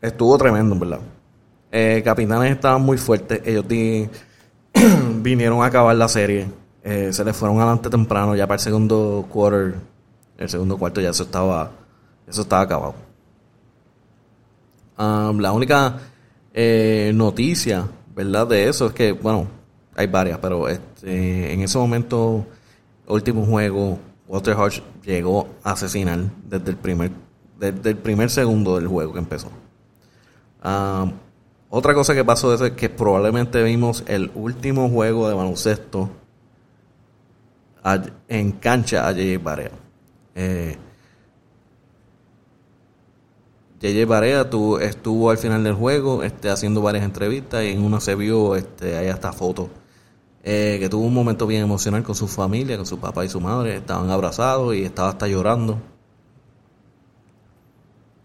estuvo 0.00 0.36
tremendo, 0.36 0.78
¿verdad? 0.78 1.00
Eh, 1.70 2.02
capitanes 2.04 2.52
estaban 2.52 2.82
muy 2.82 2.98
fuertes. 2.98 3.40
Ellos 3.44 3.64
vinieron 5.22 5.62
a 5.62 5.66
acabar 5.66 5.96
la 5.96 6.08
serie. 6.08 6.46
Eh, 6.84 7.12
se 7.12 7.24
les 7.24 7.36
fueron 7.36 7.58
adelante 7.58 7.88
temprano, 7.88 8.34
ya 8.36 8.46
para 8.46 8.56
el 8.56 8.60
segundo 8.60 9.26
quarter, 9.30 9.76
el 10.36 10.48
segundo 10.48 10.76
cuarto 10.76 11.00
ya 11.00 11.10
eso 11.10 11.22
estaba, 11.22 11.70
eso 12.26 12.42
estaba 12.42 12.62
acabado. 12.62 13.11
La 14.96 15.52
única 15.52 15.98
eh, 16.54 17.12
noticia, 17.14 17.86
¿verdad? 18.14 18.46
De 18.46 18.68
eso 18.68 18.86
es 18.86 18.92
que, 18.92 19.12
bueno, 19.12 19.46
hay 19.96 20.06
varias, 20.06 20.38
pero 20.38 20.68
este, 20.68 21.52
en 21.52 21.60
ese 21.60 21.78
momento, 21.78 22.46
último 23.06 23.44
juego, 23.44 23.98
Walter 24.28 24.54
Hodge 24.54 24.82
llegó 25.04 25.48
a 25.62 25.72
asesinar 25.72 26.20
desde 26.44 26.70
el 26.70 26.76
primer, 26.76 27.10
desde 27.58 27.90
el 27.90 27.96
primer 27.96 28.30
segundo 28.30 28.76
del 28.76 28.86
juego 28.86 29.12
que 29.12 29.18
empezó. 29.18 29.48
Otra 31.74 31.94
cosa 31.94 32.14
que 32.14 32.24
pasó 32.24 32.54
es 32.54 32.72
que 32.72 32.90
probablemente 32.90 33.62
vimos 33.62 34.04
el 34.06 34.30
último 34.34 34.90
juego 34.90 35.28
de 35.28 35.34
baloncesto 35.34 36.10
en 38.28 38.52
cancha 38.52 39.08
a 39.08 39.12
J.J. 39.12 39.42
Barea. 39.42 39.70
Eh, 40.34 40.76
J.J. 43.82 44.06
Barea 44.06 44.48
estuvo 44.80 45.30
al 45.30 45.38
final 45.38 45.64
del 45.64 45.74
juego 45.74 46.22
este, 46.22 46.50
haciendo 46.50 46.82
varias 46.82 47.04
entrevistas 47.04 47.64
y 47.64 47.70
en 47.70 47.82
una 47.82 47.98
se 47.98 48.14
vio, 48.14 48.54
este, 48.54 48.96
hay 48.96 49.08
hasta 49.08 49.32
fotos, 49.32 49.70
eh, 50.44 50.76
que 50.78 50.88
tuvo 50.88 51.04
un 51.04 51.12
momento 51.12 51.48
bien 51.48 51.62
emocional 51.62 52.04
con 52.04 52.14
su 52.14 52.28
familia, 52.28 52.76
con 52.76 52.86
su 52.86 53.00
papá 53.00 53.24
y 53.24 53.28
su 53.28 53.40
madre, 53.40 53.78
estaban 53.78 54.08
abrazados 54.08 54.76
y 54.76 54.84
estaba 54.84 55.08
hasta 55.08 55.26
llorando. 55.26 55.80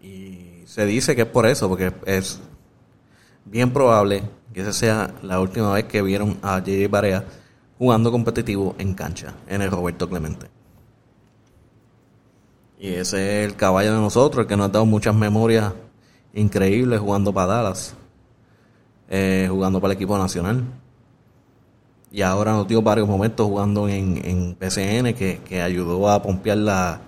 Y 0.00 0.62
se 0.64 0.86
dice 0.86 1.16
que 1.16 1.22
es 1.22 1.28
por 1.28 1.44
eso, 1.44 1.68
porque 1.68 1.92
es 2.06 2.40
bien 3.44 3.72
probable 3.72 4.22
que 4.54 4.60
esa 4.60 4.72
sea 4.72 5.14
la 5.22 5.40
última 5.40 5.72
vez 5.72 5.86
que 5.86 6.02
vieron 6.02 6.38
a 6.40 6.60
J.J. 6.60 6.86
Barea 6.88 7.24
jugando 7.78 8.12
competitivo 8.12 8.76
en 8.78 8.94
cancha, 8.94 9.34
en 9.48 9.62
el 9.62 9.72
Roberto 9.72 10.08
Clemente. 10.08 10.57
Y 12.78 12.94
ese 12.94 13.42
es 13.42 13.50
el 13.50 13.56
caballo 13.56 13.92
de 13.92 14.00
nosotros, 14.00 14.42
el 14.42 14.48
que 14.48 14.56
nos 14.56 14.66
ha 14.66 14.68
dado 14.68 14.86
muchas 14.86 15.14
memorias 15.14 15.72
increíbles 16.32 17.00
jugando 17.00 17.32
para 17.32 17.54
Dallas, 17.54 17.94
eh, 19.08 19.48
jugando 19.50 19.80
para 19.80 19.92
el 19.92 19.96
equipo 19.96 20.16
nacional. 20.16 20.62
Y 22.12 22.22
ahora 22.22 22.52
nos 22.52 22.68
dio 22.68 22.80
varios 22.80 23.08
momentos 23.08 23.46
jugando 23.46 23.88
en, 23.88 24.24
en 24.24 24.54
PCN 24.54 25.12
que, 25.14 25.40
que 25.44 25.60
ayudó 25.60 26.08
a 26.08 26.22
pompear 26.22 26.58
la, 26.58 27.00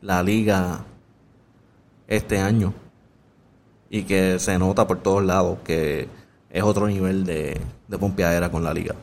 la 0.00 0.22
liga 0.22 0.84
este 2.06 2.38
año 2.38 2.72
y 3.90 4.04
que 4.04 4.38
se 4.38 4.58
nota 4.58 4.86
por 4.86 5.02
todos 5.02 5.24
lados 5.24 5.58
que 5.64 6.08
es 6.50 6.62
otro 6.62 6.86
nivel 6.86 7.24
de, 7.24 7.60
de 7.88 7.98
pompeadera 7.98 8.50
con 8.50 8.62
la 8.62 8.72
liga. 8.72 8.94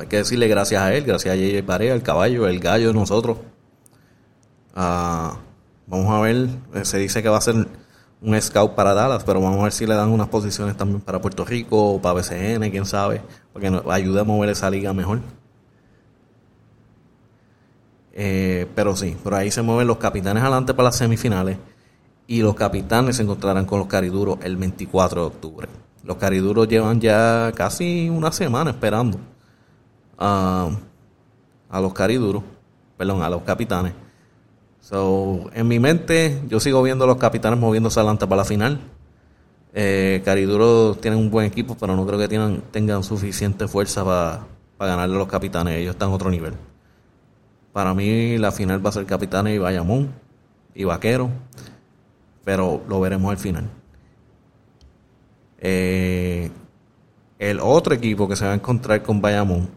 Hay 0.00 0.06
que 0.06 0.16
decirle 0.16 0.48
gracias 0.48 0.80
a 0.80 0.94
él, 0.94 1.04
gracias 1.04 1.34
a 1.34 1.38
J.J. 1.38 1.66
Parea, 1.66 1.94
el 1.94 2.02
caballo, 2.02 2.48
el 2.48 2.58
gallo 2.58 2.88
de 2.88 2.94
nosotros. 2.94 3.38
Ah, 4.74 5.36
vamos 5.86 6.10
a 6.10 6.20
ver, 6.20 6.48
eh, 6.74 6.84
se 6.84 6.98
dice 6.98 7.22
que 7.22 7.28
va 7.28 7.36
a 7.36 7.40
ser 7.42 7.54
un 8.22 8.40
scout 8.40 8.74
para 8.74 8.94
Dallas, 8.94 9.24
pero 9.24 9.40
vamos 9.40 9.60
a 9.60 9.64
ver 9.64 9.72
si 9.72 9.86
le 9.86 9.94
dan 9.94 10.08
unas 10.10 10.28
posiciones 10.28 10.76
también 10.76 11.00
para 11.00 11.20
Puerto 11.20 11.44
Rico 11.44 11.94
o 11.94 12.00
para 12.00 12.14
BCN, 12.14 12.70
quién 12.70 12.86
sabe, 12.86 13.20
porque 13.52 13.70
nos 13.70 13.86
ayude 13.86 14.20
a 14.20 14.24
mover 14.24 14.48
esa 14.50 14.70
liga 14.70 14.92
mejor. 14.94 15.20
Eh, 18.12 18.66
pero 18.74 18.96
sí, 18.96 19.16
por 19.22 19.34
ahí 19.34 19.50
se 19.50 19.62
mueven 19.62 19.86
los 19.86 19.98
capitanes 19.98 20.42
adelante 20.42 20.74
para 20.74 20.88
las 20.88 20.96
semifinales 20.96 21.58
y 22.26 22.42
los 22.42 22.54
capitanes 22.54 23.16
se 23.16 23.22
encontrarán 23.22 23.66
con 23.66 23.78
los 23.78 23.88
cariduros 23.88 24.38
el 24.42 24.56
24 24.56 25.20
de 25.20 25.26
octubre. 25.26 25.68
Los 26.04 26.16
cariduros 26.16 26.68
llevan 26.68 27.00
ya 27.00 27.52
casi 27.54 28.08
una 28.08 28.32
semana 28.32 28.70
esperando 28.70 29.18
a, 30.20 30.70
los 31.72 31.92
cariduros, 31.92 32.44
perdón, 32.96 33.22
a 33.22 33.30
los 33.30 33.42
capitanes. 33.42 33.92
So, 34.80 35.50
en 35.52 35.66
mi 35.66 35.80
mente, 35.80 36.40
yo 36.48 36.60
sigo 36.60 36.82
viendo 36.82 37.04
a 37.04 37.06
los 37.06 37.16
capitanes 37.16 37.58
moviéndose 37.58 37.98
adelante 37.98 38.26
para 38.26 38.42
la 38.42 38.44
final. 38.44 38.80
Eh, 39.72 40.22
Cariduros 40.24 41.00
tienen 41.00 41.18
un 41.18 41.30
buen 41.30 41.46
equipo, 41.46 41.76
pero 41.78 41.96
no 41.96 42.06
creo 42.06 42.18
que 42.18 42.28
tengan, 42.28 43.02
suficiente 43.02 43.66
fuerza 43.68 44.04
para, 44.04 44.46
para 44.76 44.92
ganarle 44.92 45.16
a 45.16 45.18
los 45.18 45.28
capitanes. 45.28 45.78
Ellos 45.78 45.94
están 45.94 46.10
a 46.10 46.14
otro 46.14 46.30
nivel. 46.30 46.54
Para 47.72 47.94
mí, 47.94 48.38
la 48.38 48.52
final 48.52 48.84
va 48.84 48.90
a 48.90 48.92
ser 48.92 49.06
Capitanes 49.06 49.54
y 49.54 49.58
Bayamón 49.58 50.12
y 50.74 50.84
Vaquero 50.84 51.30
pero 52.44 52.82
lo 52.88 53.00
veremos 53.00 53.30
al 53.30 53.38
final. 53.38 53.70
Eh, 55.58 56.50
el 57.38 57.60
otro 57.60 57.94
equipo 57.94 58.28
que 58.28 58.36
se 58.36 58.44
va 58.44 58.52
a 58.52 58.54
encontrar 58.54 59.02
con 59.02 59.20
Bayamón 59.20 59.70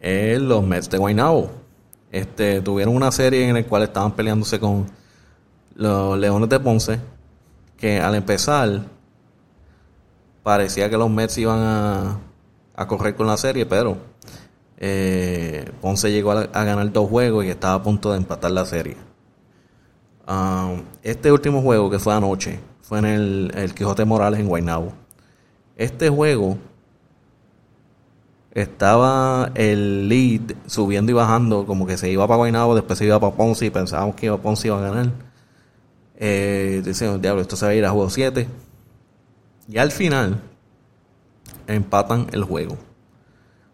los 0.00 0.64
Mets 0.64 0.90
de 0.90 0.98
Guaynabo. 0.98 1.50
Este, 2.10 2.60
tuvieron 2.62 2.96
una 2.96 3.12
serie 3.12 3.48
en 3.48 3.54
la 3.54 3.62
cual 3.64 3.82
estaban 3.82 4.12
peleándose 4.12 4.58
con 4.58 4.86
los 5.74 6.18
Leones 6.18 6.48
de 6.48 6.60
Ponce, 6.60 7.00
que 7.76 8.00
al 8.00 8.14
empezar 8.14 8.82
parecía 10.42 10.88
que 10.88 10.96
los 10.96 11.10
Mets 11.10 11.38
iban 11.38 11.60
a, 11.60 12.18
a 12.74 12.86
correr 12.86 13.14
con 13.14 13.26
la 13.26 13.36
serie, 13.36 13.66
pero 13.66 13.98
eh, 14.80 15.70
Ponce 15.80 16.10
llegó 16.12 16.30
a, 16.30 16.44
ganar 16.44 16.92
dos 16.92 17.08
juegos 17.08 17.44
y 17.44 17.48
estaba 17.48 17.74
a 17.74 17.82
punto 17.82 18.12
de 18.12 18.18
empatar 18.18 18.52
la 18.52 18.64
serie. 18.64 18.96
Um, 20.28 20.82
este 21.02 21.32
último 21.32 21.62
juego 21.62 21.90
que 21.90 21.98
fue 21.98 22.14
anoche 22.14 22.60
fue 22.82 23.00
en 23.00 23.04
el, 23.04 23.74
Quijote 23.74 24.04
Morales 24.04 24.38
en 24.38 24.46
Guaynabo. 24.46 24.92
Este 25.76 26.08
juego 26.08 26.58
estaba 28.52 29.50
el 29.54 30.08
lead 30.08 30.56
subiendo 30.66 31.12
y 31.12 31.14
bajando, 31.14 31.66
como 31.66 31.86
que 31.86 31.96
se 31.96 32.10
iba 32.10 32.26
para 32.26 32.38
Guaynabo, 32.38 32.74
después 32.74 32.98
se 32.98 33.04
iba 33.04 33.20
para 33.20 33.34
Ponce 33.34 33.66
y 33.66 33.70
pensábamos 33.70 34.16
que 34.16 34.26
iba 34.26 34.36
Ponce 34.38 34.68
iba 34.68 34.78
a 34.78 34.90
ganar. 34.90 35.12
Eh, 36.16 36.82
diablo, 37.20 37.42
esto 37.42 37.56
se 37.56 37.64
va 37.64 37.70
a 37.70 37.74
ir 37.74 37.84
a 37.84 37.90
juego 37.90 38.10
7. 38.10 38.48
Y 39.68 39.78
al 39.78 39.92
final 39.92 40.40
empatan 41.66 42.26
el 42.32 42.42
juego. 42.44 42.76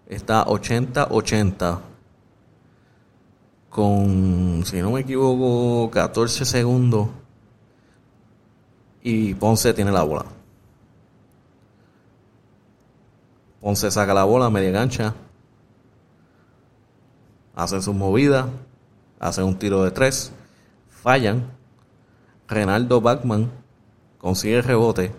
Está 0.07 0.45
80-80 0.45 1.79
con, 3.71 4.63
si 4.65 4.81
no 4.81 4.93
me 4.93 5.01
equivoco, 5.01 5.91
14 5.91 6.45
segundos. 6.45 7.09
Y 9.03 9.35
Ponce 9.35 9.73
tiene 9.73 9.93
la 9.93 10.03
bola. 10.03 10.27
Ponce 13.65 13.91
saca 13.91 14.13
la 14.13 14.25
bola 14.25 14.51
media 14.51 14.73
gancha. 14.73 15.15
Hacen 17.55 17.81
sus 17.81 17.95
movidas. 17.95 18.45
Hacen 19.19 19.45
un 19.45 19.59
tiro 19.59 19.83
de 19.85 19.91
tres. 19.91 20.33
Fallan. 20.91 21.51
Renaldo 22.47 23.01
Bachman 23.01 23.51
consigue 24.19 24.59
el 24.59 24.65
rebote. 24.65 25.13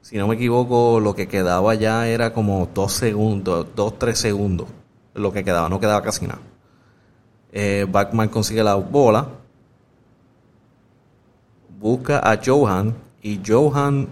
Si 0.00 0.16
no 0.16 0.26
me 0.26 0.34
equivoco, 0.34 0.98
lo 0.98 1.14
que 1.14 1.28
quedaba 1.28 1.72
ya 1.76 2.08
era 2.08 2.32
como 2.32 2.68
dos 2.74 2.94
segundos, 2.94 3.68
dos, 3.76 3.96
tres 3.96 4.18
segundos. 4.18 4.66
Lo 5.14 5.32
que 5.32 5.44
quedaba, 5.44 5.68
no 5.68 5.78
quedaba 5.78 6.02
casi 6.02 6.26
nada. 6.26 6.40
Eh, 7.52 7.86
Backman 7.88 8.28
consigue 8.28 8.64
la 8.64 8.74
bola. 8.74 9.28
Busca 11.78 12.28
a 12.28 12.40
Johan. 12.44 12.92
Y 13.22 13.40
Johan 13.46 14.08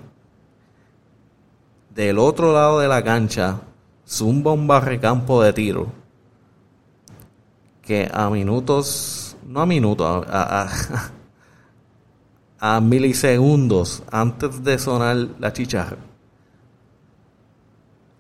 del 1.93 2.21
otro 2.21 2.53
lado 2.53 2.79
de 2.79 2.87
la 2.87 3.03
cancha 3.03 3.61
zumba 4.07 4.53
un 4.53 4.67
barrecampo 4.67 5.43
de 5.43 5.53
tiro. 5.53 5.87
Que 7.83 8.11
a 8.13 8.31
minutos, 8.31 9.37
no 9.47 9.61
a 9.61 9.67
minutos, 9.67 10.27
a, 10.29 10.69
a, 12.61 12.81
milisegundos 12.81 14.03
antes 14.11 14.63
de 14.63 14.79
sonar 14.79 15.17
la 15.39 15.53
chicharra, 15.53 15.99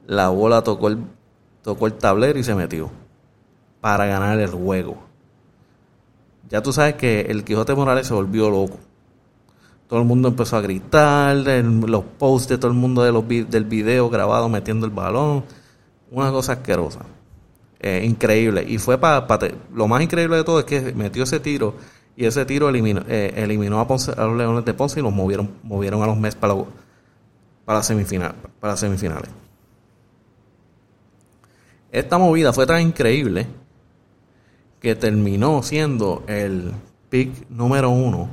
la 0.06 0.28
bola 0.30 0.62
tocó 0.62 0.88
el, 0.88 0.98
tocó 1.62 1.86
el 1.86 1.94
tablero 1.94 2.38
y 2.38 2.44
se 2.44 2.54
metió 2.54 2.90
para 3.80 4.06
ganar 4.06 4.40
el 4.40 4.50
juego 4.50 5.12
ya 6.52 6.62
tú 6.62 6.70
sabes 6.70 6.96
que 6.96 7.22
el 7.22 7.44
Quijote 7.44 7.74
Morales 7.74 8.06
se 8.06 8.12
volvió 8.12 8.50
loco. 8.50 8.78
Todo 9.88 10.00
el 10.00 10.06
mundo 10.06 10.28
empezó 10.28 10.58
a 10.58 10.60
gritar, 10.60 11.34
los 11.34 12.04
posts 12.18 12.46
de 12.46 12.58
todo 12.58 12.70
el 12.70 12.76
mundo 12.76 13.02
de 13.02 13.10
los, 13.10 13.26
del 13.26 13.64
video 13.64 14.10
grabado 14.10 14.50
metiendo 14.50 14.84
el 14.84 14.92
balón. 14.92 15.44
Una 16.12 16.30
cosa 16.30 16.52
asquerosa. 16.52 17.00
Eh, 17.80 18.04
increíble. 18.04 18.64
Y 18.68 18.78
fue 18.78 18.98
para... 18.98 19.26
lo 19.74 19.88
más 19.88 20.02
increíble 20.02 20.36
de 20.36 20.44
todo 20.44 20.60
es 20.60 20.66
que 20.66 20.92
metió 20.94 21.24
ese 21.24 21.40
tiro 21.40 21.74
y 22.14 22.26
ese 22.26 22.44
tiro 22.44 22.68
eliminó, 22.68 23.02
eh, 23.08 23.32
eliminó 23.36 23.80
a, 23.80 23.86
los 23.88 24.36
Leones 24.36 24.64
de 24.64 24.74
Ponce 24.74 25.00
y 25.00 25.02
los 25.02 25.12
movieron, 25.12 25.50
movieron 25.62 26.02
a 26.02 26.06
los 26.06 26.16
Mets 26.16 26.36
para, 26.36 26.54
para, 27.64 27.82
para 28.60 28.76
semifinales. 28.76 29.30
Esta 31.90 32.18
movida 32.18 32.52
fue 32.52 32.66
tan 32.66 32.82
increíble 32.82 33.46
que 34.80 34.94
terminó 34.94 35.62
siendo 35.62 36.24
el 36.26 36.72
pick 37.08 37.48
número 37.48 37.90
uno 37.90 38.28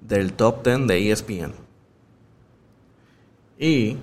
del 0.00 0.32
top 0.32 0.64
10 0.64 0.86
de 0.88 1.12
ESPN. 1.12 1.52
Y 3.58 3.98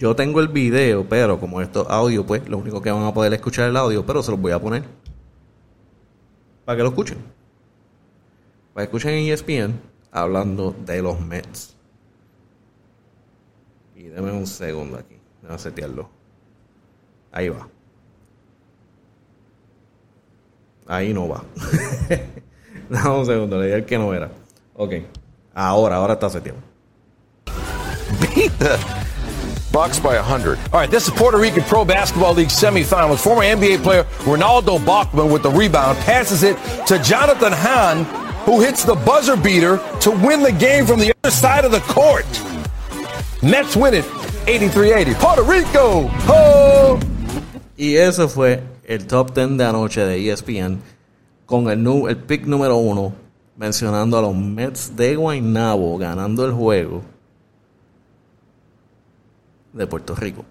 yo 0.00 0.16
tengo 0.16 0.40
el 0.40 0.48
video, 0.48 1.06
pero 1.06 1.38
como 1.38 1.60
esto 1.60 1.86
audio, 1.90 2.24
pues 2.24 2.48
lo 2.48 2.56
único 2.56 2.80
que 2.80 2.90
van 2.90 3.04
a 3.04 3.12
poder 3.12 3.34
escuchar 3.34 3.66
es 3.66 3.70
el 3.70 3.76
audio, 3.76 4.06
pero 4.06 4.22
se 4.22 4.30
los 4.30 4.40
voy 4.40 4.50
a 4.50 4.58
poner 4.58 4.82
para 6.64 6.78
que 6.78 6.82
lo 6.84 6.88
escuchen. 6.88 7.18
Para 8.72 8.86
que 8.86 8.96
escuchen 8.96 9.12
en 9.12 9.30
ESPN 9.30 9.78
hablando 10.10 10.74
de 10.86 11.02
los 11.02 11.20
Mets. 11.20 11.76
Y 13.94 14.04
deme 14.04 14.32
un 14.32 14.46
segundo 14.46 14.96
aquí, 14.96 15.18
déjame 15.42 15.58
setearlo. 15.58 16.08
Ahí 17.30 17.50
va. 17.50 17.68
Ahí 20.86 21.12
no 21.12 21.28
va. 21.28 21.44
Dame 22.88 23.18
un 23.18 23.26
segundo, 23.26 23.60
le 23.60 23.66
dije 23.66 23.84
que 23.84 23.98
no 23.98 24.14
era. 24.14 24.30
Ok. 24.74 24.94
Ahora, 25.52 25.96
ahora 25.96 26.14
está 26.14 26.30
seteado. 26.30 26.56
Bucks 29.72 30.00
by 30.00 30.16
100. 30.16 30.58
All 30.58 30.80
right, 30.80 30.90
this 30.90 31.06
is 31.06 31.14
Puerto 31.14 31.38
Rican 31.38 31.62
Pro 31.62 31.84
Basketball 31.84 32.34
League 32.34 32.48
semifinals. 32.48 33.22
Former 33.22 33.42
NBA 33.42 33.82
player 33.84 34.02
Ronaldo 34.24 34.84
Bachman 34.84 35.30
with 35.30 35.44
the 35.44 35.50
rebound 35.50 35.96
passes 35.98 36.42
it 36.42 36.56
to 36.86 36.98
Jonathan 37.02 37.52
Hahn, 37.52 38.04
who 38.44 38.60
hits 38.60 38.84
the 38.84 38.96
buzzer 38.96 39.36
beater 39.36 39.80
to 40.00 40.10
win 40.10 40.42
the 40.42 40.50
game 40.50 40.86
from 40.86 40.98
the 40.98 41.14
other 41.22 41.30
side 41.30 41.64
of 41.64 41.70
the 41.70 41.80
court. 41.80 42.26
Mets 43.42 43.76
win 43.76 43.94
it 43.94 44.04
83-80. 44.46 45.14
Puerto 45.20 45.42
Rico! 45.44 46.08
Ho! 46.26 46.98
Y 47.76 47.96
ese 47.96 48.28
fue 48.28 48.62
el 48.88 49.06
top 49.06 49.34
10 49.34 49.56
de 49.56 49.64
anoche 49.64 50.04
de 50.04 50.30
ESPN 50.30 50.82
con 51.46 51.70
el, 51.70 51.86
el 52.08 52.16
pick 52.16 52.44
número 52.44 52.76
uno 52.76 53.14
mencionando 53.56 54.18
a 54.18 54.22
los 54.22 54.34
Mets 54.34 54.96
de 54.96 55.14
Guaynabo 55.14 55.96
ganando 55.96 56.44
el 56.44 56.52
juego 56.52 57.02
de 59.72 59.86
Puerto 59.86 60.14
Rico. 60.14 60.44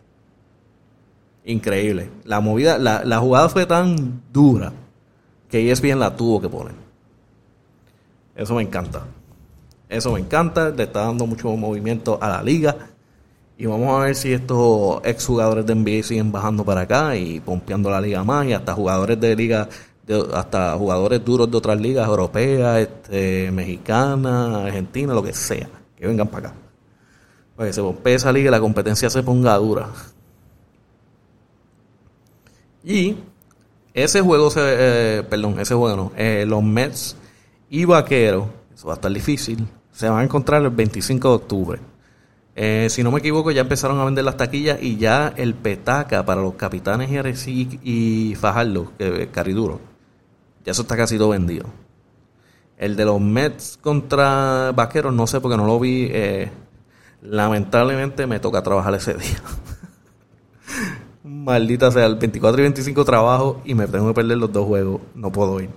Increíble. 1.46 2.10
La 2.26 2.40
movida, 2.42 2.78
la, 2.78 3.04
la 3.04 3.20
jugada 3.20 3.50
fue 3.50 3.66
tan 3.66 4.22
dura 4.32 4.72
que 5.50 5.72
ESPN 5.72 6.00
la 6.00 6.16
tuvo 6.16 6.40
que 6.42 6.50
poner. 6.50 6.74
Eso 8.36 8.56
me 8.56 8.62
encanta. 8.62 9.04
Eso 9.88 10.12
me 10.14 10.20
encanta. 10.20 10.70
Le 10.70 10.84
está 10.84 11.02
dando 11.06 11.26
mucho 11.26 11.50
movimiento 11.56 12.20
a 12.22 12.30
la 12.30 12.44
liga. 12.44 12.76
Y 13.58 13.66
vamos 13.66 13.90
a 14.00 14.06
ver 14.06 14.16
si 14.16 14.32
estos 14.32 15.02
exjugadores 15.04 15.66
de 15.66 15.76
NBA 15.76 16.04
siguen 16.04 16.32
bajando 16.32 16.64
para 16.64 16.82
acá 16.82 17.16
y 17.16 17.40
pompeando 17.40 17.90
la 17.90 18.00
liga 18.00 18.24
más. 18.24 18.46
Y 18.46 18.54
hasta 18.54 18.74
jugadores 18.74 19.20
de 19.20 19.36
liga, 19.36 19.68
de- 20.06 20.28
hasta 20.34 20.76
jugadores 20.76 21.24
duros 21.26 21.50
de 21.50 21.58
otras 21.58 21.80
ligas 21.82 22.08
europeas, 22.08 22.78
este, 22.80 23.52
mexicanas, 23.52 24.66
argentinas, 24.66 25.16
lo 25.16 25.24
que 25.24 25.34
sea. 25.34 25.68
Que 25.98 26.08
vengan 26.08 26.28
para 26.28 26.50
acá. 26.50 26.58
Que 27.60 27.74
se 27.74 27.82
pompee 27.82 28.14
esa 28.14 28.32
liga 28.32 28.48
y 28.48 28.52
la 28.52 28.62
competencia 28.62 29.10
se 29.10 29.22
ponga 29.22 29.54
dura. 29.58 29.90
Y 32.86 33.18
ese 33.94 34.22
juego, 34.22 34.50
se, 34.50 34.62
eh, 34.64 35.24
perdón, 35.24 35.60
ese 35.60 35.76
juego 35.76 35.98
no, 35.98 36.12
eh, 36.16 36.46
los 36.48 36.64
Mets 36.64 37.18
y 37.70 37.84
Vaqueros, 37.84 38.48
eso 38.74 38.88
va 38.88 38.94
a 38.94 38.96
estar 38.96 39.12
difícil, 39.12 39.68
se 39.92 40.08
van 40.08 40.20
a 40.20 40.24
encontrar 40.24 40.62
el 40.62 40.70
25 40.70 41.28
de 41.28 41.36
octubre. 41.36 41.80
Eh, 42.56 42.88
si 42.90 43.04
no 43.04 43.12
me 43.12 43.20
equivoco, 43.20 43.52
ya 43.52 43.62
empezaron 43.62 44.00
a 44.00 44.06
vender 44.06 44.24
las 44.24 44.38
taquillas 44.38 44.82
y 44.82 44.96
ya 44.96 45.34
el 45.36 45.54
petaca 45.54 46.26
para 46.26 46.42
los 46.42 46.54
capitanes 46.54 47.10
y, 47.46 47.80
y 47.84 48.36
Fajardo, 48.36 48.94
Cariduro, 49.34 49.82
ya 50.64 50.72
eso 50.72 50.84
está 50.84 50.96
casi 50.96 51.18
todo 51.18 51.30
vendido. 51.30 51.66
El 52.78 52.96
de 52.96 53.04
los 53.04 53.20
Mets 53.20 53.78
contra 53.82 54.72
Vaqueros, 54.74 55.14
no 55.14 55.28
sé 55.28 55.42
porque 55.42 55.58
no 55.58 55.68
lo 55.68 55.78
vi. 55.78 56.10
Lamentablemente 57.22 58.26
me 58.28 58.40
toca 58.40 58.62
trabajar 58.64 58.94
ese 58.96 59.14
día. 59.14 59.42
Maldita 61.24 61.92
sea, 61.92 62.06
el 62.06 62.16
24 62.16 62.60
y 62.60 62.64
25 62.64 63.06
trabajo 63.06 63.62
y 63.66 63.74
me 63.74 63.88
tengo 63.88 64.08
que 64.08 64.14
perder 64.14 64.38
los 64.38 64.52
dos 64.52 64.66
juegos. 64.66 65.02
No 65.16 65.32
puedo 65.32 65.60
ir. 65.60 65.70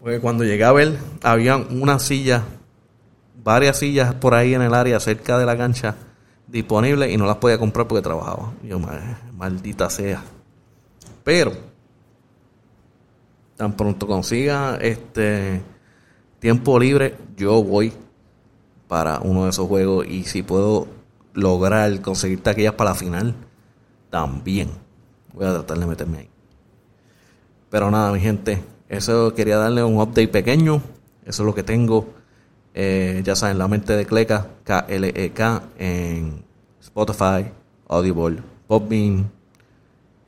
Porque 0.00 0.20
cuando 0.20 0.44
llegué 0.44 0.64
a 0.64 0.72
ver, 0.72 0.96
había 1.22 1.56
una 1.56 1.98
silla, 1.98 2.42
varias 3.42 3.78
sillas 3.78 4.14
por 4.14 4.34
ahí 4.34 4.54
en 4.54 4.62
el 4.62 4.74
área 4.74 5.00
cerca 5.00 5.38
de 5.38 5.46
la 5.46 5.56
cancha 5.56 5.96
disponibles 6.46 7.10
y 7.12 7.16
no 7.16 7.26
las 7.26 7.36
podía 7.36 7.58
comprar 7.58 7.86
porque 7.88 8.02
trabajaba. 8.02 8.52
Yo, 8.62 8.78
"Ma- 8.78 9.18
maldita 9.36 9.90
sea. 9.90 10.22
Pero, 11.24 11.52
tan 13.56 13.72
pronto 13.76 14.06
consiga 14.06 14.76
este 14.80 15.60
tiempo 16.38 16.78
libre, 16.78 17.16
yo 17.36 17.62
voy 17.62 17.92
para 18.88 19.20
uno 19.20 19.44
de 19.44 19.50
esos 19.50 19.68
juegos 19.68 20.06
y 20.06 20.24
si 20.24 20.42
puedo 20.42 20.88
lograr 21.34 22.00
conseguir 22.00 22.42
taquillas 22.42 22.74
para 22.74 22.90
la 22.90 22.96
final, 22.96 23.34
también 24.10 24.70
voy 25.32 25.46
a 25.46 25.52
tratar 25.52 25.78
de 25.78 25.86
meterme 25.86 26.18
ahí. 26.18 26.30
Pero 27.70 27.90
nada, 27.90 28.12
mi 28.12 28.20
gente, 28.20 28.62
eso 28.88 29.34
quería 29.34 29.58
darle 29.58 29.84
un 29.84 30.00
update 30.00 30.28
pequeño. 30.28 30.82
Eso 31.24 31.42
es 31.42 31.46
lo 31.46 31.54
que 31.54 31.62
tengo. 31.62 32.06
Eh, 32.74 33.22
ya 33.24 33.36
saben, 33.36 33.58
la 33.58 33.68
mente 33.68 33.94
de 33.94 34.06
Cleca, 34.06 34.46
K-L-E-K, 34.64 35.62
en 35.78 36.44
Spotify, 36.80 37.50
Audible, 37.88 38.42
Podbean, 38.66 39.30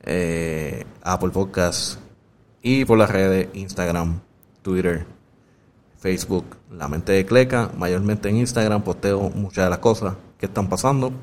eh, 0.03 0.85
Apple 1.01 1.29
Podcasts 1.29 1.99
y 2.61 2.85
por 2.85 2.97
las 2.97 3.09
redes 3.09 3.49
Instagram, 3.53 4.19
Twitter, 4.61 5.05
Facebook, 6.01 6.57
La 6.71 6.87
Mente 6.87 7.11
de 7.11 7.25
Cleca. 7.25 7.69
Mayormente 7.77 8.27
en 8.27 8.37
Instagram 8.37 8.81
posteo 8.81 9.29
muchas 9.29 9.65
de 9.65 9.69
las 9.69 9.79
cosas 9.79 10.15
que 10.37 10.47
están 10.47 10.67
pasando. 10.67 11.13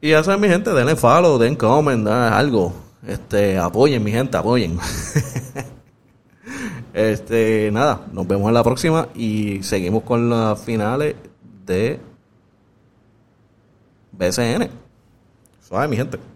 Y 0.00 0.10
ya 0.10 0.22
saben, 0.22 0.42
mi 0.42 0.48
gente, 0.48 0.70
denle 0.70 0.94
follow, 0.94 1.38
den 1.38 1.56
comment, 1.56 2.06
algo. 2.06 2.74
Este, 3.06 3.56
apoyen, 3.58 4.04
mi 4.04 4.12
gente, 4.12 4.36
apoyen. 4.36 4.78
este, 6.92 7.70
nada, 7.72 8.06
nos 8.12 8.28
vemos 8.28 8.48
en 8.48 8.54
la 8.54 8.62
próxima 8.62 9.08
y 9.14 9.62
seguimos 9.62 10.02
con 10.02 10.28
las 10.28 10.60
finales 10.62 11.16
de 11.64 11.98
BCN. 14.12 14.68
Suave, 15.66 15.88
mi 15.88 15.96
gente. 15.96 16.33